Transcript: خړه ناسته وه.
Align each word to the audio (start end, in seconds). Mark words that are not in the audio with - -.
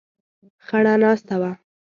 خړه 0.65 0.93
ناسته 1.01 1.35
وه. 1.41 1.51